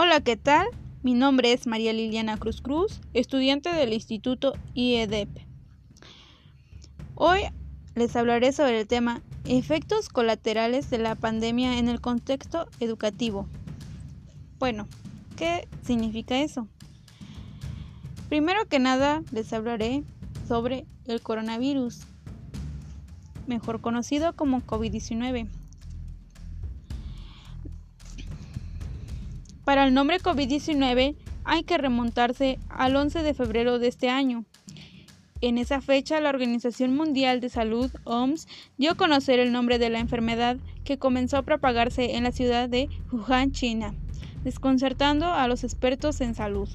Hola, 0.00 0.20
¿qué 0.20 0.36
tal? 0.36 0.68
Mi 1.02 1.12
nombre 1.12 1.52
es 1.52 1.66
María 1.66 1.92
Liliana 1.92 2.36
Cruz 2.36 2.60
Cruz, 2.60 3.00
estudiante 3.14 3.70
del 3.70 3.92
Instituto 3.92 4.52
IEDEP. 4.74 5.28
Hoy 7.16 7.40
les 7.96 8.14
hablaré 8.14 8.52
sobre 8.52 8.82
el 8.82 8.86
tema 8.86 9.22
efectos 9.44 10.08
colaterales 10.08 10.88
de 10.88 10.98
la 10.98 11.16
pandemia 11.16 11.78
en 11.80 11.88
el 11.88 12.00
contexto 12.00 12.68
educativo. 12.78 13.48
Bueno, 14.60 14.86
¿qué 15.36 15.66
significa 15.82 16.38
eso? 16.38 16.68
Primero 18.28 18.66
que 18.66 18.78
nada 18.78 19.24
les 19.32 19.52
hablaré 19.52 20.04
sobre 20.46 20.86
el 21.06 21.20
coronavirus, 21.22 22.02
mejor 23.48 23.80
conocido 23.80 24.32
como 24.36 24.62
COVID-19. 24.62 25.48
Para 29.68 29.84
el 29.84 29.92
nombre 29.92 30.18
COVID-19 30.18 31.14
hay 31.44 31.62
que 31.62 31.76
remontarse 31.76 32.58
al 32.70 32.96
11 32.96 33.22
de 33.22 33.34
febrero 33.34 33.78
de 33.78 33.88
este 33.88 34.08
año. 34.08 34.46
En 35.42 35.58
esa 35.58 35.82
fecha, 35.82 36.22
la 36.22 36.30
Organización 36.30 36.96
Mundial 36.96 37.40
de 37.40 37.50
Salud, 37.50 37.90
OMS, 38.04 38.48
dio 38.78 38.92
a 38.92 38.94
conocer 38.94 39.40
el 39.40 39.52
nombre 39.52 39.78
de 39.78 39.90
la 39.90 39.98
enfermedad 39.98 40.56
que 40.84 40.96
comenzó 40.96 41.36
a 41.36 41.42
propagarse 41.42 42.16
en 42.16 42.24
la 42.24 42.32
ciudad 42.32 42.70
de 42.70 42.88
Wuhan, 43.12 43.52
China, 43.52 43.92
desconcertando 44.42 45.26
a 45.26 45.46
los 45.48 45.64
expertos 45.64 46.22
en 46.22 46.34
salud. 46.34 46.70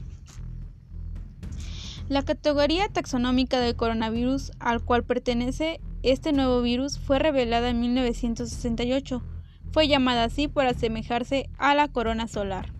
La 2.09 2.21
categoría 2.21 2.89
taxonómica 2.89 3.59
del 3.59 3.75
coronavirus 3.75 4.51
al 4.59 4.83
cual 4.83 5.03
pertenece 5.03 5.79
este 6.03 6.31
nuevo 6.31 6.61
virus 6.61 6.99
fue 6.99 7.17
revelada 7.17 7.71
en 7.71 7.79
1968. 7.79 9.23
Fue 9.71 9.87
llamada 9.87 10.25
así 10.25 10.47
por 10.47 10.67
asemejarse 10.67 11.49
a 11.57 11.73
la 11.73 11.87
corona 11.87 12.27
solar. 12.27 12.72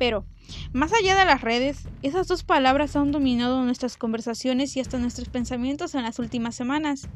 Pero, 0.00 0.24
más 0.72 0.94
allá 0.94 1.14
de 1.14 1.26
las 1.26 1.42
redes, 1.42 1.86
esas 2.00 2.26
dos 2.26 2.42
palabras 2.42 2.96
han 2.96 3.12
dominado 3.12 3.62
nuestras 3.62 3.98
conversaciones 3.98 4.74
y 4.74 4.80
hasta 4.80 4.96
nuestros 4.96 5.28
pensamientos 5.28 5.94
en 5.94 6.04
las 6.04 6.18
últimas 6.18 6.54
semanas. 6.54 7.06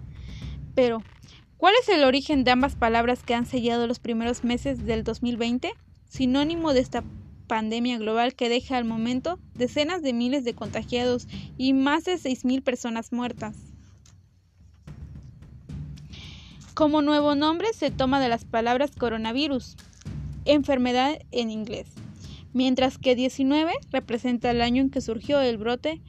Pero, 0.74 1.02
¿cuál 1.56 1.72
es 1.80 1.88
el 1.88 2.04
origen 2.04 2.44
de 2.44 2.50
ambas 2.50 2.76
palabras 2.76 3.22
que 3.22 3.34
han 3.34 3.46
sellado 3.46 3.86
los 3.86 4.00
primeros 4.00 4.44
meses 4.44 4.84
del 4.84 5.02
2020? 5.02 5.72
Sinónimo 6.10 6.74
de 6.74 6.80
esta 6.80 7.02
pandemia 7.46 7.96
global 7.96 8.34
que 8.34 8.50
deja 8.50 8.76
al 8.76 8.84
momento 8.84 9.38
decenas 9.54 10.02
de 10.02 10.12
miles 10.12 10.44
de 10.44 10.52
contagiados 10.52 11.26
y 11.56 11.72
más 11.72 12.04
de 12.04 12.16
6.000 12.16 12.62
personas 12.62 13.12
muertas. 13.12 13.56
Como 16.74 17.00
nuevo 17.00 17.34
nombre 17.34 17.68
se 17.72 17.90
toma 17.90 18.20
de 18.20 18.28
las 18.28 18.44
palabras 18.44 18.90
coronavirus, 18.94 19.76
enfermedad 20.44 21.18
en 21.30 21.50
inglés 21.50 22.03
Mientras 22.54 22.98
que 22.98 23.16
19 23.16 23.72
representa 23.90 24.50
el 24.50 24.62
año 24.62 24.80
en 24.80 24.90
que 24.90 25.00
surgió 25.00 25.40
el 25.40 25.58
brote, 25.58 26.00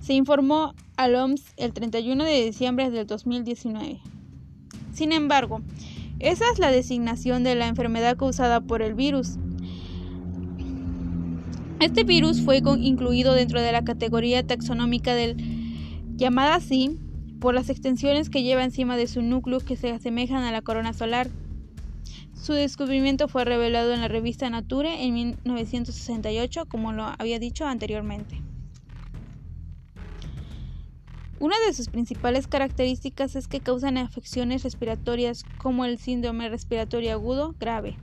se 0.00 0.14
informó 0.14 0.74
al 0.96 1.16
OMS 1.16 1.52
el 1.56 1.72
31 1.72 2.24
de 2.24 2.44
diciembre 2.44 2.90
del 2.90 3.06
2019. 3.06 4.00
Sin 4.92 5.12
embargo, 5.12 5.60
esa 6.20 6.44
es 6.52 6.60
la 6.60 6.70
designación 6.70 7.42
de 7.42 7.56
la 7.56 7.66
enfermedad 7.66 8.16
causada 8.16 8.60
por 8.60 8.82
el 8.82 8.94
virus. 8.94 9.36
Este 11.80 12.04
virus 12.04 12.40
fue 12.42 12.62
incluido 12.78 13.34
dentro 13.34 13.60
de 13.60 13.72
la 13.72 13.82
categoría 13.82 14.46
taxonómica 14.46 15.14
del 15.14 15.36
llamada 16.16 16.54
así 16.54 16.98
por 17.40 17.54
las 17.54 17.68
extensiones 17.68 18.30
que 18.30 18.42
lleva 18.42 18.62
encima 18.62 18.96
de 18.96 19.08
su 19.08 19.22
núcleo 19.22 19.58
que 19.58 19.76
se 19.76 19.90
asemejan 19.90 20.44
a 20.44 20.52
la 20.52 20.62
corona 20.62 20.92
solar. 20.92 21.28
Su 22.40 22.54
descubrimiento 22.54 23.28
fue 23.28 23.44
revelado 23.44 23.92
en 23.92 24.00
la 24.00 24.08
revista 24.08 24.48
Nature 24.48 25.04
en 25.04 25.12
1968, 25.12 26.64
como 26.66 26.92
lo 26.92 27.04
había 27.04 27.38
dicho 27.38 27.66
anteriormente. 27.66 28.40
Una 31.38 31.56
de 31.66 31.74
sus 31.74 31.88
principales 31.88 32.46
características 32.46 33.36
es 33.36 33.46
que 33.46 33.60
causan 33.60 33.98
afecciones 33.98 34.62
respiratorias 34.62 35.44
como 35.58 35.84
el 35.84 35.98
síndrome 35.98 36.48
respiratorio 36.48 37.12
agudo 37.12 37.54
grave. 37.60 37.98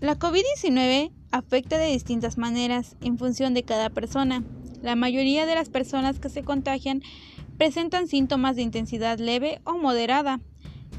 La 0.00 0.18
COVID-19 0.18 1.12
afecta 1.30 1.78
de 1.78 1.92
distintas 1.92 2.36
maneras 2.36 2.96
en 3.00 3.16
función 3.16 3.54
de 3.54 3.62
cada 3.62 3.88
persona. 3.88 4.44
La 4.82 4.96
mayoría 4.96 5.46
de 5.46 5.54
las 5.54 5.70
personas 5.70 6.18
que 6.18 6.28
se 6.28 6.42
contagian 6.42 7.02
presentan 7.56 8.06
síntomas 8.06 8.56
de 8.56 8.62
intensidad 8.62 9.18
leve 9.18 9.60
o 9.64 9.76
moderada, 9.78 10.40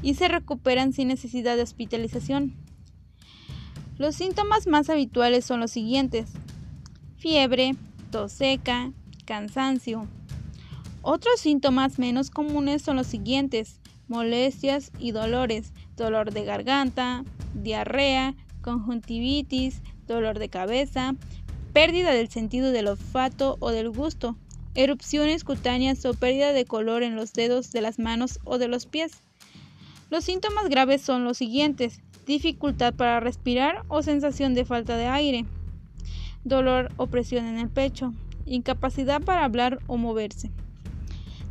y 0.00 0.14
se 0.14 0.28
recuperan 0.28 0.92
sin 0.92 1.08
necesidad 1.08 1.56
de 1.56 1.62
hospitalización. 1.62 2.54
Los 3.98 4.16
síntomas 4.16 4.66
más 4.66 4.88
habituales 4.90 5.44
son 5.44 5.60
los 5.60 5.70
siguientes. 5.70 6.30
Fiebre, 7.18 7.76
tos 8.10 8.32
seca, 8.32 8.92
cansancio. 9.26 10.08
Otros 11.02 11.40
síntomas 11.40 11.98
menos 11.98 12.30
comunes 12.30 12.82
son 12.82 12.96
los 12.96 13.06
siguientes. 13.06 13.80
Molestias 14.08 14.92
y 14.98 15.12
dolores, 15.12 15.72
dolor 15.96 16.32
de 16.32 16.44
garganta, 16.44 17.24
diarrea, 17.54 18.34
conjuntivitis, 18.60 19.82
dolor 20.06 20.38
de 20.38 20.48
cabeza, 20.48 21.14
pérdida 21.72 22.12
del 22.12 22.28
sentido 22.28 22.72
del 22.72 22.88
olfato 22.88 23.56
o 23.60 23.70
del 23.70 23.90
gusto, 23.90 24.36
erupciones 24.74 25.44
cutáneas 25.44 26.04
o 26.04 26.14
pérdida 26.14 26.52
de 26.52 26.64
color 26.64 27.02
en 27.02 27.16
los 27.16 27.32
dedos 27.32 27.72
de 27.72 27.80
las 27.80 27.98
manos 27.98 28.40
o 28.44 28.58
de 28.58 28.68
los 28.68 28.86
pies. 28.86 29.12
Los 30.12 30.24
síntomas 30.24 30.68
graves 30.68 31.00
son 31.00 31.24
los 31.24 31.38
siguientes. 31.38 32.02
Dificultad 32.26 32.92
para 32.92 33.18
respirar 33.18 33.82
o 33.88 34.02
sensación 34.02 34.52
de 34.52 34.66
falta 34.66 34.98
de 34.98 35.06
aire. 35.06 35.46
Dolor 36.44 36.90
o 36.98 37.06
presión 37.06 37.46
en 37.46 37.56
el 37.56 37.70
pecho. 37.70 38.12
Incapacidad 38.44 39.22
para 39.22 39.42
hablar 39.42 39.78
o 39.86 39.96
moverse. 39.96 40.50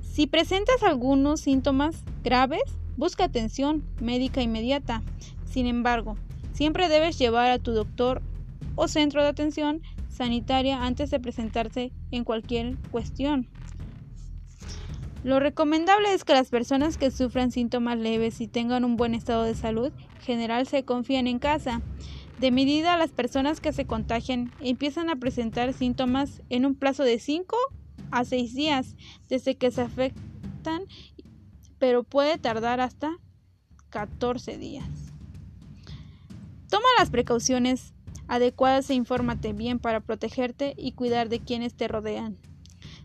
Si 0.04 0.28
presentas 0.28 0.84
algunos 0.84 1.42
síntomas 1.42 2.04
graves, 2.24 2.62
busca 2.98 3.24
atención 3.24 3.84
médica 4.00 4.44
inmediata. 4.44 5.02
Sin 5.44 5.66
embargo, 5.66 6.16
siempre 6.54 6.88
debes 6.88 7.18
llevar 7.18 7.50
a 7.50 7.58
tu 7.58 7.72
doctor 7.72 8.22
o 8.76 8.88
centro 8.88 9.24
de 9.24 9.30
atención 9.30 9.82
sanitaria 10.08 10.86
antes 10.86 11.10
de 11.10 11.20
presentarse 11.20 11.92
en 12.12 12.24
cualquier 12.24 12.78
cuestión. 12.92 13.48
Lo 15.24 15.40
recomendable 15.40 16.14
es 16.14 16.24
que 16.24 16.34
las 16.34 16.50
personas 16.50 16.98
que 16.98 17.12
sufran 17.12 17.52
síntomas 17.52 17.98
leves 17.98 18.42
y 18.42 18.48
tengan 18.48 18.84
un 18.84 18.98
buen 18.98 19.14
estado 19.14 19.44
de 19.44 19.54
salud 19.54 19.92
general 20.20 20.66
se 20.66 20.84
confíen 20.84 21.28
en 21.28 21.38
casa. 21.38 21.82
De 22.40 22.50
medida 22.50 22.98
las 22.98 23.12
personas 23.12 23.62
que 23.62 23.72
se 23.72 23.86
contagian 23.86 24.52
empiezan 24.62 25.12
a 25.12 25.18
presentar 25.18 25.74
síntomas 25.74 26.42
en 26.50 26.66
un 26.66 26.74
plazo 26.74 27.04
de 27.04 27.20
5 27.20 27.56
a 28.10 28.26
6 28.26 28.56
días 28.56 28.96
desde 29.30 29.56
que 29.56 29.70
se 29.70 29.82
afectan, 29.82 30.86
pero 31.78 32.04
puede 32.04 32.40
tardar 32.40 32.82
hasta 32.82 33.12
14 33.92 34.58
días. 34.58 34.90
Toma 36.68 36.88
las 36.98 37.12
precauciones 37.12 37.94
adecuadas 38.28 38.90
e 38.90 38.96
infórmate 38.96 39.54
bien 39.54 39.78
para 39.78 40.00
protegerte 40.00 40.74
y 40.78 40.94
cuidar 40.94 41.30
de 41.30 41.42
quienes 41.42 41.76
te 41.76 41.88
rodean. 41.88 42.38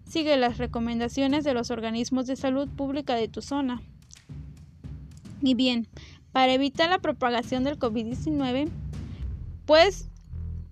Sigue 0.09 0.37
las 0.37 0.59
recomendaciones 0.59 1.45
de 1.45 1.53
los 1.53 1.71
organismos 1.71 2.27
de 2.27 2.37
salud 2.37 2.69
pública 2.69 3.15
de 3.15 3.29
tu 3.29 3.43
zona. 3.43 3.83
Y 5.43 5.55
bien, 5.55 5.87
para 6.33 6.53
evitar 6.53 6.89
la 6.91 6.99
propagación 6.99 7.65
del 7.65 7.79
COVID-19, 7.79 8.69
puedes 9.67 10.09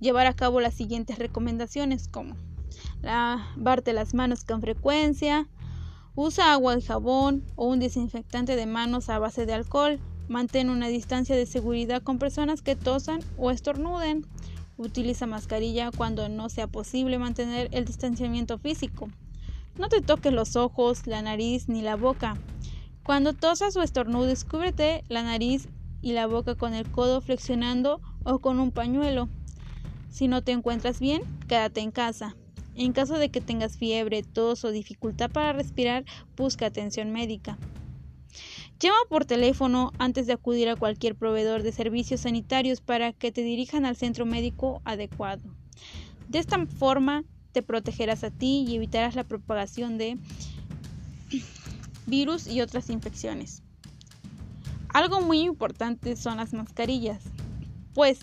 llevar 0.01 0.27
a 0.27 0.35
cabo 0.35 0.61
las 0.61 0.75
siguientes 0.75 1.19
recomendaciones 1.19 2.09
como 2.09 2.37
lavarte 3.03 3.93
las 3.93 4.15
manos 4.15 4.45
con 4.45 4.61
frecuencia, 4.61 5.49
usa 6.15 6.53
agua 6.53 6.79
y 6.79 6.83
jabón 6.83 7.45
o 7.57 7.67
un 7.67 7.81
desinfectante 7.81 8.57
de 8.57 8.67
manos 8.67 9.09
a 9.09 9.19
base 9.19 9.47
de 9.47 9.55
alcohol, 9.55 9.99
mantén 10.29 10.71
una 10.71 10.89
distancia 10.89 11.37
de 11.37 11.47
seguridad 11.47 12.03
con 12.03 12.19
personas 12.19 12.63
que 12.63 12.77
tosan 12.77 13.21
o 13.37 13.51
estornuden, 13.51 14.27
utiliza 14.77 15.27
mascarilla 15.27 15.91
cuando 15.91 16.29
no 16.29 16.49
sea 16.49 16.67
posible 16.67 17.19
mantener 17.19 17.69
el 17.73 17.85
distanciamiento 17.85 18.59
físico. 18.59 19.09
No 19.77 19.89
te 19.89 20.01
toques 20.01 20.33
los 20.33 20.55
ojos, 20.55 21.07
la 21.07 21.21
nariz 21.21 21.69
ni 21.69 21.83
la 21.83 21.97
boca. 21.97 22.37
Cuando 23.03 23.33
tosas 23.33 23.77
o 23.77 23.83
estornudes, 23.83 24.45
cúbrete 24.45 25.03
la 25.09 25.23
nariz 25.23 25.69
y 26.01 26.13
la 26.13 26.27
boca 26.27 26.55
con 26.55 26.75
el 26.75 26.89
codo 26.91 27.21
flexionando 27.21 28.01
o 28.25 28.39
con 28.39 28.61
un 28.61 28.71
pañuelo. 28.71 29.29
Si 30.11 30.29
no 30.29 30.43
te 30.43 30.53
encuentras 30.53 31.01
bien, 31.01 31.23
quédate 31.49 31.81
en 31.81 31.91
casa. 31.91 32.37
En 32.77 32.93
caso 32.93 33.19
de 33.19 33.31
que 33.31 33.41
tengas 33.41 33.77
fiebre, 33.77 34.23
tos 34.23 34.65
o 34.65 34.71
dificultad 34.71 35.31
para 35.31 35.53
respirar, 35.53 36.05
busca 36.37 36.67
atención 36.67 37.11
médica. 37.11 37.59
Llama 38.79 38.97
por 39.09 39.25
teléfono 39.25 39.93
antes 39.99 40.27
de 40.27 40.35
acudir 40.35 40.69
a 40.69 40.77
cualquier 40.77 41.17
proveedor 41.17 41.63
de 41.63 41.73
servicios 41.73 42.23
sanitarios 42.23 42.81
para 42.81 43.13
que 43.13 43.33
te 43.33 43.43
dirijan 43.43 43.87
al 43.87 43.97
centro 43.97 44.25
médico 44.25 44.83
adecuado. 44.85 45.43
De 46.29 46.39
esta 46.39 46.65
forma, 46.67 47.25
te 47.55 47.63
protegerás 47.63 48.25
a 48.25 48.31
ti 48.31 48.67
y 48.69 48.75
evitarás 48.75 49.15
la 49.15 49.23
propagación 49.23 49.97
de 49.97 50.19
virus 52.07 52.49
y 52.49 52.61
otras 52.61 52.91
infecciones. 52.91 53.63
Algo 54.89 55.21
muy 55.21 55.41
importante 55.41 56.17
son 56.17 56.37
las 56.37 56.53
mascarillas. 56.53 57.23
pues 57.95 58.19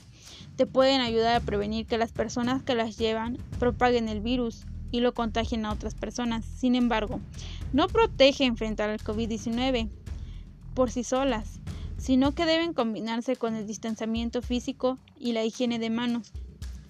te 0.58 0.68
pueden 0.68 1.00
ayudar 1.00 1.34
a 1.34 1.40
prevenir 1.40 1.88
que 1.88 1.98
las 1.98 2.12
personas 2.12 2.62
que 2.62 2.76
las 2.76 2.98
llevan 2.98 3.38
propaguen 3.58 4.10
el 4.10 4.20
virus 4.20 4.66
y 4.92 5.00
lo 5.00 5.14
contagien 5.14 5.66
a 5.66 5.72
otras 5.72 5.96
personas. 5.96 6.44
Sin 6.46 6.76
embargo, 6.76 7.22
no 7.72 7.88
protegen 7.88 8.58
frente 8.58 8.84
al 8.84 9.00
COVID-19 9.00 9.90
por 10.76 10.92
sí 10.92 11.06
solas, 11.06 11.62
sino 11.98 12.34
que 12.34 12.46
deben 12.46 12.74
combinarse 12.74 13.38
con 13.38 13.56
el 13.56 13.66
distanciamiento 13.66 14.42
físico 14.42 14.98
y 15.18 15.32
la 15.32 15.46
higiene 15.46 15.80
de 15.80 15.90
manos. 15.90 16.34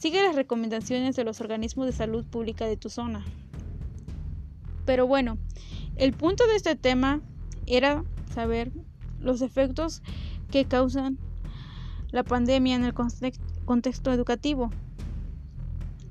Sigue 0.02 0.24
las 0.24 0.36
recomendaciones 0.36 1.16
de 1.16 1.24
los 1.24 1.42
organismos 1.42 1.86
de 1.86 1.92
salud 1.92 2.26
pública 2.26 2.66
de 2.66 2.76
tu 2.76 2.90
zona. 2.90 3.24
Pero 4.84 5.06
bueno, 5.06 5.38
el 5.96 6.14
punto 6.14 6.48
de 6.48 6.56
este 6.56 6.76
tema 6.76 7.22
era 7.68 8.04
saber 8.34 8.72
los 9.20 9.44
efectos 9.44 10.02
que 10.50 10.66
causan 10.66 11.20
la 12.10 12.24
pandemia 12.24 12.74
en 12.74 12.84
el 12.84 12.96
contexto 12.96 14.12
educativo. 14.12 14.72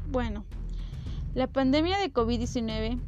Bueno, 0.08 0.44
la 1.34 1.48
pandemia 1.48 1.98
de 1.98 2.12
COVID-19, 2.12 3.00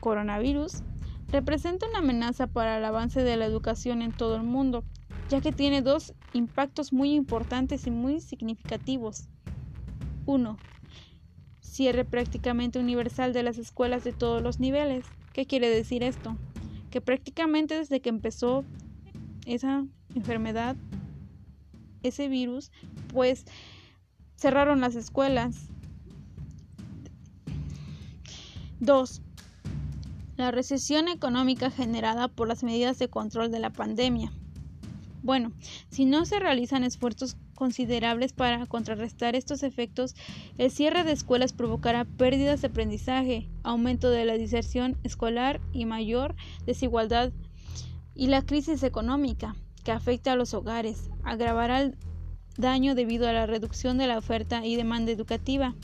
coronavirus, 0.00 0.84
representa 1.28 1.86
una 1.86 1.98
amenaza 1.98 2.46
para 2.46 2.78
el 2.78 2.84
avance 2.86 3.22
de 3.22 3.36
la 3.36 3.44
educación 3.44 4.00
en 4.00 4.12
todo 4.12 4.36
el 4.36 4.42
mundo, 4.42 4.84
ya 5.28 5.42
que 5.42 5.52
tiene 5.52 5.82
dos 5.82 6.14
impactos 6.32 6.94
muy 6.94 7.12
importantes 7.12 7.86
y 7.86 7.90
muy 7.90 8.22
significativos. 8.22 9.28
1. 10.26 10.58
Cierre 11.60 12.04
prácticamente 12.04 12.78
universal 12.78 13.32
de 13.32 13.42
las 13.42 13.58
escuelas 13.58 14.04
de 14.04 14.12
todos 14.12 14.42
los 14.42 14.60
niveles. 14.60 15.06
¿Qué 15.32 15.46
quiere 15.46 15.68
decir 15.68 16.02
esto? 16.02 16.36
Que 16.90 17.00
prácticamente 17.00 17.74
desde 17.76 18.00
que 18.00 18.08
empezó 18.08 18.64
esa 19.46 19.86
enfermedad, 20.14 20.76
ese 22.02 22.28
virus, 22.28 22.70
pues 23.12 23.44
cerraron 24.36 24.80
las 24.80 24.94
escuelas, 24.94 25.68
2. 28.80 29.22
La 30.36 30.50
recesión 30.50 31.08
económica 31.08 31.70
generada 31.70 32.28
por 32.28 32.46
las 32.46 32.62
medidas 32.62 32.98
de 32.98 33.08
control 33.08 33.50
de 33.50 33.58
la 33.58 33.70
pandemia. 33.70 34.32
Bueno, 35.22 35.52
si 35.90 36.04
no 36.04 36.26
se 36.26 36.38
realizan 36.38 36.84
esfuerzos 36.84 37.36
considerables 37.56 38.32
para 38.32 38.64
contrarrestar 38.66 39.34
estos 39.34 39.64
efectos, 39.64 40.14
el 40.58 40.70
cierre 40.70 41.02
de 41.02 41.10
escuelas 41.10 41.52
provocará 41.52 42.04
pérdidas 42.04 42.60
de 42.60 42.68
aprendizaje, 42.68 43.48
aumento 43.64 44.10
de 44.10 44.24
la 44.24 44.34
diserción 44.34 44.96
escolar 45.02 45.60
y 45.72 45.86
mayor 45.86 46.36
desigualdad 46.64 47.32
y 48.14 48.28
la 48.28 48.42
crisis 48.42 48.84
económica 48.84 49.56
que 49.82 49.90
afecta 49.90 50.32
a 50.32 50.36
los 50.36 50.54
hogares 50.54 51.10
agravará 51.24 51.80
el 51.80 51.96
daño 52.56 52.94
debido 52.94 53.28
a 53.28 53.32
la 53.32 53.46
reducción 53.46 53.98
de 53.98 54.06
la 54.06 54.18
oferta 54.18 54.64
y 54.64 54.76
demanda 54.76 55.10
educativa 55.10 55.74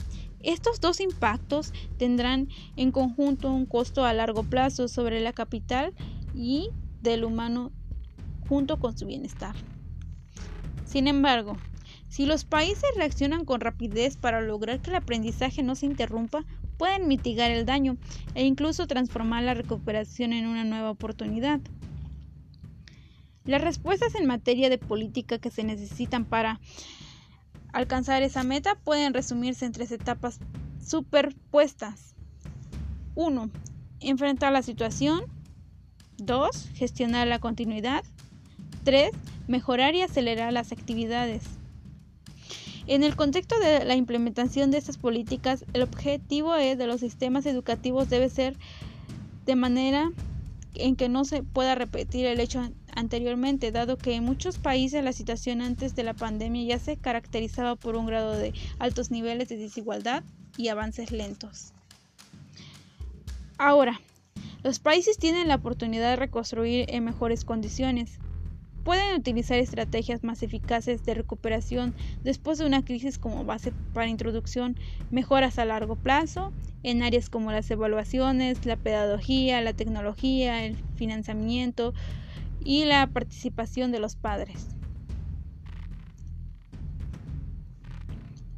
estos 0.43 0.81
dos 0.81 0.99
impactos 0.99 1.71
tendrán 1.97 2.49
en 2.75 2.91
conjunto 2.91 3.51
un 3.51 3.65
costo 3.65 4.03
a 4.05 4.13
largo 4.13 4.43
plazo 4.43 4.89
sobre 4.89 5.21
la 5.21 5.31
capital 5.31 5.93
y 6.35 6.69
del 7.01 7.23
humano 7.23 7.71
junto 8.47 8.77
con 8.77 8.97
su 8.97 9.05
bienestar. 9.05 9.55
Sin 10.93 11.07
embargo, 11.07 11.57
si 12.07 12.27
los 12.27 12.45
países 12.45 12.83
reaccionan 12.95 13.45
con 13.45 13.61
rapidez 13.61 14.15
para 14.15 14.41
lograr 14.41 14.79
que 14.79 14.91
el 14.91 14.95
aprendizaje 14.95 15.63
no 15.63 15.73
se 15.73 15.87
interrumpa, 15.87 16.45
pueden 16.77 17.07
mitigar 17.07 17.49
el 17.49 17.65
daño 17.65 17.97
e 18.35 18.45
incluso 18.45 18.85
transformar 18.85 19.41
la 19.41 19.55
recuperación 19.55 20.33
en 20.33 20.45
una 20.45 20.63
nueva 20.63 20.91
oportunidad. 20.91 21.61
Las 23.43 23.61
respuestas 23.61 24.13
en 24.13 24.27
materia 24.27 24.69
de 24.69 24.77
política 24.77 25.39
que 25.39 25.49
se 25.49 25.63
necesitan 25.63 26.25
para 26.25 26.59
alcanzar 27.71 28.21
esa 28.21 28.43
meta 28.43 28.75
pueden 28.75 29.15
resumirse 29.15 29.65
en 29.65 29.71
tres 29.71 29.91
etapas 29.91 30.37
superpuestas. 30.79 32.13
1. 33.15 33.49
Enfrentar 33.99 34.53
la 34.53 34.61
situación. 34.61 35.23
2. 36.17 36.69
Gestionar 36.75 37.27
la 37.27 37.39
continuidad. 37.39 38.03
3. 38.83 39.09
Mejorar 39.47 39.95
y 39.95 40.01
acelerar 40.01 40.53
las 40.53 40.71
actividades. 40.71 41.43
En 42.85 43.03
el 43.03 43.15
contexto 43.15 43.57
de 43.59 43.85
la 43.85 43.95
implementación 43.95 44.71
de 44.71 44.77
estas 44.77 44.97
políticas, 44.97 45.65
el 45.73 45.83
objetivo 45.83 46.53
de 46.53 46.87
los 46.87 46.99
sistemas 46.99 47.45
educativos 47.45 48.09
debe 48.09 48.29
ser 48.29 48.57
de 49.45 49.55
manera 49.55 50.11
en 50.75 50.95
que 50.95 51.07
no 51.07 51.23
se 51.23 51.43
pueda 51.43 51.75
repetir 51.75 52.25
el 52.25 52.39
hecho 52.39 52.69
anteriormente, 52.95 53.71
dado 53.71 53.97
que 53.97 54.15
en 54.15 54.23
muchos 54.23 54.57
países 54.57 55.03
la 55.03 55.13
situación 55.13 55.61
antes 55.61 55.95
de 55.95 56.03
la 56.03 56.13
pandemia 56.13 56.63
ya 56.63 56.79
se 56.79 56.97
caracterizaba 56.97 57.75
por 57.75 57.95
un 57.95 58.05
grado 58.05 58.37
de 58.37 58.53
altos 58.79 59.11
niveles 59.11 59.49
de 59.49 59.57
desigualdad 59.57 60.23
y 60.57 60.67
avances 60.67 61.11
lentos. 61.11 61.73
Ahora, 63.57 64.01
los 64.63 64.79
países 64.79 65.17
tienen 65.17 65.47
la 65.47 65.55
oportunidad 65.55 66.09
de 66.09 66.15
reconstruir 66.15 66.85
en 66.89 67.05
mejores 67.05 67.45
condiciones. 67.45 68.19
Pueden 68.83 69.17
utilizar 69.17 69.57
estrategias 69.59 70.23
más 70.23 70.43
eficaces 70.43 71.05
de 71.05 71.13
recuperación 71.13 71.93
después 72.23 72.57
de 72.57 72.65
una 72.65 72.83
crisis 72.83 73.17
como 73.17 73.45
base 73.45 73.71
para 73.93 74.09
introducción, 74.09 74.77
mejoras 75.09 75.57
a 75.57 75.65
largo 75.65 75.95
plazo 75.95 76.51
en 76.83 77.01
áreas 77.01 77.29
como 77.29 77.51
las 77.51 77.71
evaluaciones, 77.71 78.65
la 78.65 78.75
pedagogía, 78.75 79.61
la 79.61 79.73
tecnología, 79.73 80.65
el 80.65 80.75
financiamiento, 80.95 81.93
y 82.65 82.85
la 82.85 83.07
participación 83.07 83.91
de 83.91 83.99
los 83.99 84.15
padres. 84.15 84.67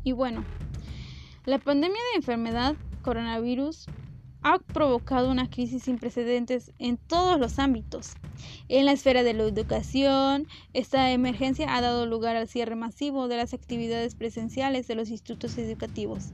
Y 0.04 0.12
bueno, 0.12 0.44
la 1.46 1.58
pandemia 1.58 2.00
de 2.12 2.18
enfermedad 2.18 2.76
coronavirus 3.02 3.88
ha 4.46 4.60
provocado 4.60 5.32
una 5.32 5.50
crisis 5.50 5.82
sin 5.82 5.98
precedentes 5.98 6.72
en 6.78 6.98
todos 6.98 7.40
los 7.40 7.58
ámbitos. 7.58 8.14
En 8.70 8.86
la 8.86 8.92
esfera 8.92 9.24
de 9.24 9.34
la 9.34 9.42
educación, 9.42 10.46
esta 10.72 11.12
emergencia 11.12 11.76
ha 11.76 11.82
dado 11.82 12.06
lugar 12.06 12.36
al 12.36 12.48
cierre 12.48 12.76
masivo 12.76 13.28
de 13.28 13.38
las 13.38 13.56
actividades 13.56 14.14
presenciales 14.14 14.86
de 14.86 14.94
los 14.94 15.10
institutos 15.10 15.58
educativos. 15.58 16.26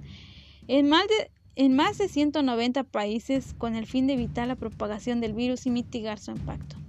En 0.68 0.90
más 0.90 1.08
de, 1.08 1.31
en 1.56 1.74
más 1.74 2.00
de 2.00 2.10
190 2.10 2.84
países 2.84 3.56
con 3.58 3.75
el 3.75 3.88
fin 3.88 4.08
de 4.08 4.14
evitar 4.14 4.46
la 4.46 4.57
propagación 4.57 5.22
del 5.22 5.31
virus 5.31 5.66
y 5.66 5.69
mitigar 5.69 6.19
su 6.19 6.31
impacto. 6.31 6.81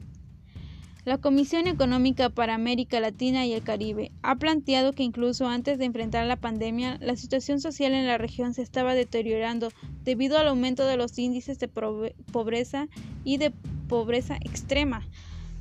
La 1.05 1.19
Comisión 1.19 1.67
Económica 1.67 2.31
para 2.31 2.55
América 2.55 3.01
Latina 3.01 3.45
y 3.45 3.55
el 3.55 3.65
Caribe 3.65 4.13
ha 4.23 4.37
planteado 4.37 4.93
que 4.93 5.03
incluso 5.03 5.49
antes 5.49 5.77
de 5.79 5.85
enfrentar 5.85 6.25
la 6.27 6.37
pandemia, 6.37 6.97
la 7.01 7.17
situación 7.17 7.61
social 7.61 7.93
en 7.93 8.07
la 8.07 8.19
región 8.19 8.55
se 8.55 8.63
estaba 8.63 8.95
deteriorando 8.95 9.71
debido 10.05 10.39
al 10.39 10.47
aumento 10.47 10.87
de 10.87 10.97
los 10.97 11.19
índices 11.19 11.59
de 11.59 11.67
pobreza 11.67 12.87
y 13.25 13.39
de 13.39 13.51
pobreza 13.89 14.37
extrema, 14.37 15.05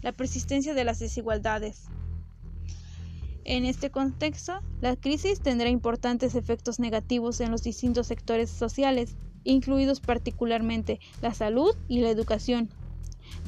la 0.04 0.12
persistencia 0.12 0.76
de 0.76 0.84
las 0.84 1.00
desigualdades. 1.00 1.86
En 3.44 3.66
este 3.66 3.90
contexto, 3.90 4.62
la 4.80 4.96
crisis 4.96 5.42
tendrá 5.42 5.70
importantes 5.70 6.36
efectos 6.36 6.80
negativos 6.80 7.42
en 7.42 7.50
los 7.50 7.64
distintos 7.64 8.06
sectores 8.06 8.52
sociales, 8.52 9.16
incluidos 9.44 10.02
particularmente 10.02 11.00
la 11.24 11.34
salud 11.34 11.76
y 11.88 12.02
la 12.02 12.12
educación, 12.12 12.70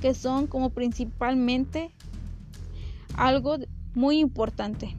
que 0.02 0.14
son 0.14 0.48
como 0.48 0.70
principalmente 0.70 1.92
algo 3.16 3.58
muy 3.94 4.20
importante, 4.20 4.96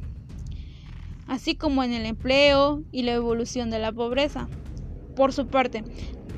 así 1.26 1.54
como 1.54 1.82
en 1.82 1.92
el 1.92 2.06
empleo 2.06 2.82
y 2.92 3.02
la 3.02 3.14
evolución 3.14 3.70
de 3.70 3.78
la 3.78 3.92
pobreza. 3.92 4.48
Por 5.14 5.32
su 5.32 5.46
parte, 5.46 5.84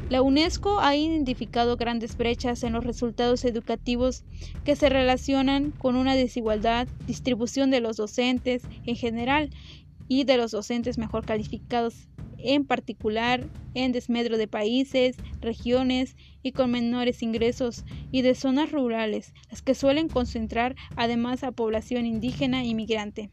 la 0.08 0.22
UNESCO 0.22 0.80
ha 0.80 0.94
identificado 0.94 1.76
grandes 1.76 2.16
brechas 2.16 2.62
en 2.62 2.72
los 2.72 2.84
resultados 2.84 3.44
educativos 3.44 4.24
que 4.64 4.76
se 4.76 4.88
relacionan 4.88 5.72
con 5.72 5.96
una 5.96 6.14
desigualdad, 6.14 6.86
distribución 7.06 7.70
de 7.70 7.80
los 7.80 7.96
docentes 7.96 8.62
en 8.84 8.94
general 8.94 9.50
y 10.08 10.24
de 10.24 10.36
los 10.36 10.52
docentes 10.52 10.98
mejor 10.98 11.24
calificados 11.24 12.08
en 12.38 12.64
particular 12.64 13.44
en 13.74 13.92
desmedro 13.92 14.38
de 14.38 14.48
países, 14.48 15.16
regiones 15.40 16.16
y 16.42 16.52
con 16.52 16.70
menores 16.70 17.22
ingresos 17.22 17.84
y 18.10 18.22
de 18.22 18.34
zonas 18.34 18.72
rurales, 18.72 19.34
las 19.50 19.62
que 19.62 19.74
suelen 19.74 20.08
concentrar 20.08 20.76
además 20.96 21.44
a 21.44 21.52
población 21.52 22.06
indígena 22.06 22.64
y 22.64 22.74
migrante. 22.74 23.30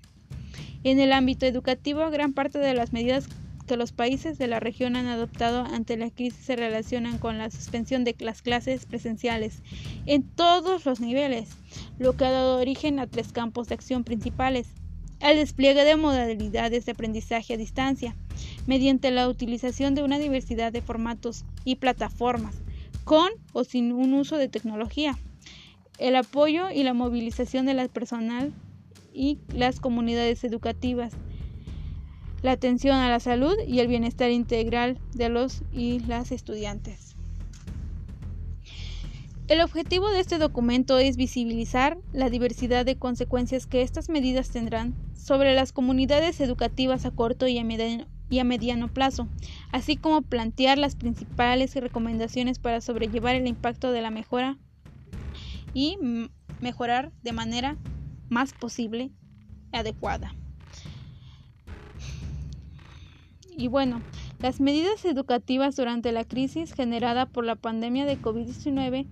En 0.83 1.00
el 1.00 1.13
ámbito 1.13 1.45
educativo, 1.45 2.10
gran 2.10 2.33
parte 2.33 2.60
de 2.60 2.74
las 2.74 2.91
medidas 2.91 3.29
que 3.67 3.77
los 3.77 3.93
países 3.93 4.38
de 4.38 4.48
la 4.48 4.60
región 4.60 4.95
han 4.95 5.07
adoptado 5.07 5.62
ante 5.63 5.95
la 5.95 6.10
crisis 6.10 6.45
se 6.45 6.55
relacionan 6.55 7.17
con 7.17 7.38
la 7.38 7.50
suspensión 7.50 8.03
de 8.03 8.15
las 8.19 8.41
clases 8.41 8.86
presenciales 8.86 9.62
en 10.05 10.24
todos 10.24 10.86
los 10.86 11.00
niveles, 11.00 11.50
lo 11.98 12.17
que 12.17 12.25
ha 12.25 12.31
dado 12.31 12.57
origen 12.57 13.00
a 13.00 13.07
tres 13.07 13.31
campos 13.31 13.69
de 13.69 13.75
acción 13.75 14.03
principales. 14.03 14.67
El 15.24 15.38
despliegue 15.38 15.86
de 15.86 15.96
modalidades 15.96 16.86
de 16.86 16.92
aprendizaje 16.92 17.53
a 17.53 17.58
distancia, 17.58 18.13
mediante 18.68 19.10
la 19.10 19.30
utilización 19.30 19.96
de 19.96 20.03
una 20.03 20.20
diversidad 20.20 20.74
de 20.74 20.82
formatos 20.82 21.46
y 21.63 21.77
plataformas, 21.77 22.56
con 23.06 23.30
o 23.53 23.63
sin 23.63 23.94
un 23.94 24.13
uso 24.15 24.36
de 24.36 24.50
tecnología. 24.50 25.18
El 25.98 26.18
apoyo 26.18 26.70
y 26.72 26.84
la 26.84 26.94
movilización 26.94 27.65
del 27.65 27.88
personal 27.88 28.51
y 29.13 29.39
las 29.53 29.80
comunidades 29.80 30.44
educativas, 30.44 31.13
la 32.42 32.51
atención 32.51 32.98
a 32.98 33.10
la 33.10 33.22
salud 33.22 33.56
y 33.65 33.80
el 33.80 33.88
bienestar 33.88 34.30
integral 34.30 35.00
de 35.13 35.30
los 35.30 35.63
y 35.72 36.01
las 36.01 36.34
estudiantes. 36.34 37.12
El 39.50 39.59
objetivo 39.59 40.09
de 40.09 40.21
este 40.21 40.38
documento 40.38 41.00
es 41.00 41.17
visibilizar 41.17 41.97
la 42.13 42.29
diversidad 42.29 42.85
de 42.85 42.95
consecuencias 42.95 43.65
que 43.65 43.81
estas 43.81 44.07
medidas 44.07 44.50
tendrán 44.50 44.95
sobre 45.17 45.53
las 45.53 45.73
comunidades 45.73 46.39
educativas 46.39 47.05
a 47.05 47.12
corto 47.12 47.45
y 47.47 47.57
a 47.57 47.63
mediano, 47.65 48.07
y 48.29 48.39
a 48.39 48.45
mediano 48.45 48.88
plazo, 48.88 49.27
así 49.71 49.97
como 49.97 50.21
plantear 50.21 50.77
las 50.77 50.95
principales 50.95 51.75
recomendaciones 51.75 52.57
para 52.57 52.79
sobrellevar 52.79 53.35
el 53.35 53.47
impacto 53.47 53.91
de 53.91 54.01
la 54.01 54.12
mejora 54.12 54.57
y 55.73 55.97
mejorar 56.62 57.12
de 57.21 57.33
manera 57.33 57.77
más 58.29 58.53
posible 58.53 59.12
adecuada. 59.73 60.33
Y 63.57 63.67
bueno, 63.67 64.01
las 64.43 64.59
medidas 64.59 65.05
educativas 65.05 65.77
durante 65.77 66.12
la 66.12 66.25
crisis 66.25 66.73
generada 66.73 67.25
por 67.25 67.45
la 67.45 67.55
pandemia 67.55 68.05
de 68.05 68.19
COVID-19, 68.19 69.07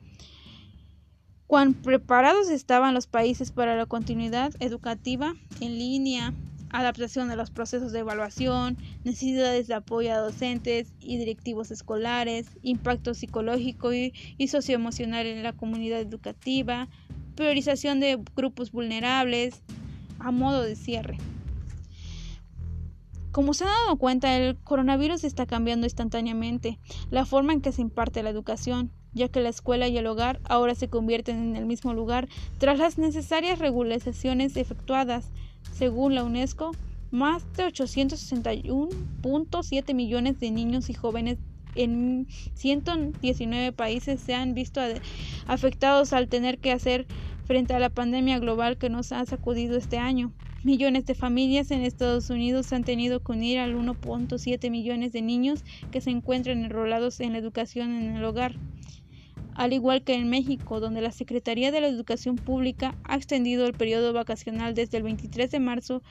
cuán 1.48 1.74
preparados 1.74 2.50
estaban 2.50 2.94
los 2.94 3.08
países 3.08 3.50
para 3.50 3.78
la 3.78 3.86
continuidad 3.86 4.52
educativa 4.60 5.34
en 5.62 5.80
línea, 5.80 6.34
adaptación 6.70 7.30
de 7.30 7.38
los 7.38 7.50
procesos 7.50 7.94
de 7.94 8.00
evaluación, 8.00 8.76
necesidades 9.06 9.68
de 9.68 9.76
apoyo 9.76 10.12
a 10.12 10.18
docentes 10.18 10.92
y 11.00 11.16
directivos 11.16 11.72
escolares, 11.72 12.48
impacto 12.62 13.14
psicológico 13.14 13.94
y, 13.94 14.12
socioemocional 14.50 15.26
en 15.28 15.44
la 15.44 15.54
comunidad 15.54 16.02
educativa, 16.02 16.90
priorización 17.36 18.02
de 18.02 18.20
grupos 18.36 18.74
vulnerables, 18.74 19.64
a 20.20 20.32
modo 20.32 20.62
de 20.64 20.76
cierre. 20.76 21.16
Como 23.32 23.54
se 23.54 23.64
han 23.64 23.70
dado 23.86 23.98
cuenta, 23.98 24.38
el 24.38 24.58
coronavirus 24.58 25.24
está 25.24 25.46
cambiando 25.46 25.86
instantáneamente 25.86 26.80
la 27.12 27.26
forma 27.26 27.54
en 27.54 27.62
que 27.62 27.72
se 27.72 27.82
imparte 27.82 28.24
la 28.24 28.30
educación, 28.30 28.92
ya 29.14 29.30
que 29.30 29.40
la 29.40 29.48
escuela 29.48 29.88
y 29.88 29.98
el 29.98 30.08
hogar 30.08 30.42
ahora 30.44 30.76
se 30.76 30.90
convierten 30.90 31.38
en 31.38 31.56
el 31.56 31.66
mismo 31.66 31.94
lugar 31.94 32.28
tras 32.58 32.78
las 32.78 32.98
necesarias 32.98 33.60
regularizaciones 33.60 34.58
efectuadas. 34.58 35.32
Según 35.72 36.16
la 36.16 36.26
UNESCO, 36.26 36.72
más 37.10 37.46
de 37.54 37.68
861.7 37.68 39.94
millones 39.94 40.42
de 40.42 40.52
niños 40.52 40.90
y 40.90 40.94
jóvenes 40.94 41.38
en 41.76 42.28
119 42.56 43.72
países 43.72 44.20
se 44.20 44.34
han 44.34 44.54
visto 44.54 44.82
afectados 45.48 46.12
al 46.12 46.28
tener 46.28 46.60
que 46.60 46.74
hacer 46.74 47.08
frente 47.46 47.74
a 47.74 47.80
la 47.80 47.90
pandemia 47.90 48.40
global 48.40 48.78
que 48.78 48.90
nos 48.90 49.14
ha 49.14 49.26
sacudido 49.26 49.78
este 49.78 49.98
año. 49.98 50.34
Millones 50.64 51.08
de 51.08 51.16
familias 51.16 51.72
en 51.72 51.82
Estados 51.82 52.30
Unidos 52.30 52.72
han 52.72 52.84
tenido 52.84 53.20
que 53.20 53.32
unir 53.32 53.58
al 53.58 53.76
1.7 53.76 54.70
millones 54.70 55.12
de 55.12 55.24
niños 55.24 55.64
que 55.90 56.02
se 56.02 56.12
encuentran 56.12 56.64
enrolados 56.64 57.20
en 57.20 57.32
la 57.32 57.40
educación 57.40 57.96
en 57.96 58.16
el 58.16 58.24
hogar. 58.24 58.54
Al 59.56 59.74
igual 59.74 60.04
que 60.04 60.14
en 60.14 60.30
México, 60.30 60.80
donde 60.80 61.02
la 61.02 61.12
Secretaría 61.12 61.72
de 61.72 61.82
la 61.82 61.88
Educación 61.88 62.36
Pública 62.36 62.96
ha 63.06 63.16
extendido 63.16 63.66
el 63.66 63.74
periodo 63.74 64.14
vacacional 64.14 64.76
desde 64.76 64.98
el 64.98 65.04
23 65.04 65.50
de 65.50 65.60
marzo 65.60 66.04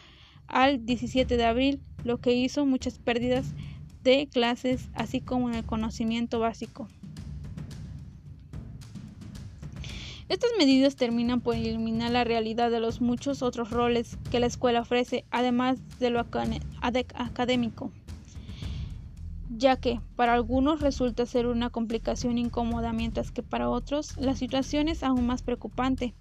al 0.48 0.84
17 0.84 1.36
de 1.36 1.44
abril, 1.44 1.80
lo 2.02 2.18
que 2.18 2.32
hizo 2.32 2.66
muchas 2.66 2.98
pérdidas 2.98 3.54
de 4.02 4.26
clases, 4.26 4.88
así 4.94 5.20
como 5.20 5.48
en 5.48 5.54
el 5.54 5.64
conocimiento 5.64 6.40
básico. 6.40 6.88
Estas 10.30 10.52
medidas 10.56 10.94
terminan 10.94 11.40
por 11.40 11.56
eliminar 11.56 12.12
la 12.12 12.22
realidad 12.22 12.70
de 12.70 12.78
los 12.78 13.00
muchos 13.00 13.42
otros 13.42 13.70
roles 13.70 14.16
que 14.30 14.38
la 14.38 14.46
escuela 14.46 14.82
ofrece, 14.82 15.24
además 15.32 15.80
de 15.98 16.10
lo 16.10 16.20
académico, 16.20 17.90
ya 19.50 19.74
que 19.74 20.00
para 20.14 20.34
algunos 20.34 20.82
resulta 20.82 21.26
ser 21.26 21.48
una 21.48 21.70
complicación 21.70 22.38
incómoda, 22.38 22.92
mientras 22.92 23.32
que 23.32 23.42
para 23.42 23.68
otros 23.68 24.16
la 24.18 24.36
situación 24.36 24.86
es 24.86 25.02
aún 25.02 25.26
más 25.26 25.42
preocupante, 25.42 26.14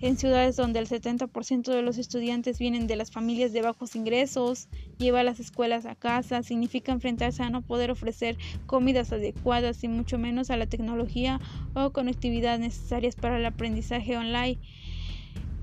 en 0.00 0.16
ciudades 0.16 0.56
donde 0.56 0.78
el 0.78 0.88
70% 0.88 1.72
de 1.72 1.82
los 1.82 1.98
estudiantes 1.98 2.58
vienen 2.58 2.86
de 2.86 2.96
las 2.96 3.10
familias 3.10 3.52
de 3.52 3.62
bajos 3.62 3.96
ingresos, 3.96 4.68
lleva 4.98 5.24
las 5.24 5.40
escuelas 5.40 5.86
a 5.86 5.96
casa, 5.96 6.42
significa 6.42 6.92
enfrentarse 6.92 7.42
a 7.42 7.50
no 7.50 7.62
poder 7.62 7.90
ofrecer 7.90 8.36
comidas 8.66 9.12
adecuadas 9.12 9.82
y 9.82 9.88
mucho 9.88 10.18
menos 10.18 10.50
a 10.50 10.56
la 10.56 10.66
tecnología 10.66 11.40
o 11.74 11.90
conectividad 11.90 12.58
necesarias 12.58 13.16
para 13.16 13.38
el 13.38 13.46
aprendizaje 13.46 14.16
online. 14.16 14.58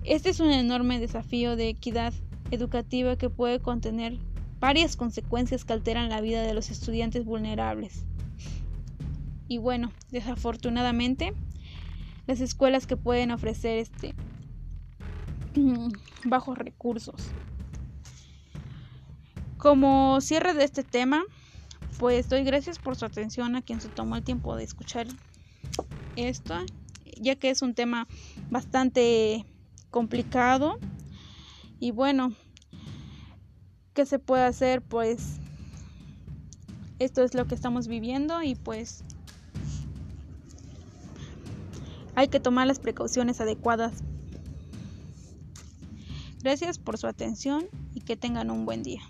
Este 0.03 0.29
es 0.29 0.39
un 0.39 0.51
enorme 0.51 0.99
desafío 0.99 1.55
de 1.55 1.69
equidad 1.69 2.13
educativa 2.51 3.17
que 3.17 3.29
puede 3.29 3.59
contener 3.59 4.19
varias 4.59 4.95
consecuencias 4.97 5.63
que 5.63 5.73
alteran 5.73 6.09
la 6.09 6.21
vida 6.21 6.43
de 6.43 6.53
los 6.53 6.69
estudiantes 6.69 7.25
vulnerables. 7.25 8.05
Y 9.47 9.59
bueno, 9.59 9.91
desafortunadamente, 10.11 11.33
las 12.27 12.41
escuelas 12.41 12.87
que 12.87 12.97
pueden 12.97 13.31
ofrecer 13.31 13.77
este 13.77 14.15
bajos 16.25 16.57
recursos. 16.57 17.15
Como 19.57 20.19
cierre 20.21 20.53
de 20.53 20.63
este 20.63 20.83
tema, 20.83 21.23
pues 21.97 22.29
doy 22.29 22.43
gracias 22.43 22.77
por 22.77 22.95
su 22.95 23.05
atención 23.05 23.55
a 23.55 23.61
quien 23.61 23.79
se 23.81 23.89
tomó 23.89 24.15
el 24.15 24.23
tiempo 24.23 24.55
de 24.55 24.63
escuchar 24.63 25.07
esto, 26.15 26.55
ya 27.19 27.35
que 27.35 27.49
es 27.49 27.61
un 27.61 27.73
tema 27.73 28.07
bastante 28.49 29.45
complicado 29.91 30.77
y 31.79 31.91
bueno, 31.91 32.33
¿qué 33.93 34.05
se 34.05 34.19
puede 34.19 34.43
hacer? 34.43 34.81
Pues 34.81 35.37
esto 36.99 37.23
es 37.23 37.33
lo 37.33 37.45
que 37.45 37.55
estamos 37.55 37.87
viviendo 37.87 38.43
y 38.43 38.55
pues 38.55 39.04
hay 42.15 42.27
que 42.29 42.39
tomar 42.39 42.67
las 42.67 42.79
precauciones 42.79 43.41
adecuadas. 43.41 44.03
Gracias 46.41 46.79
por 46.79 46.97
su 46.97 47.07
atención 47.07 47.65
y 47.93 48.01
que 48.01 48.15
tengan 48.15 48.51
un 48.51 48.65
buen 48.65 48.83
día. 48.83 49.01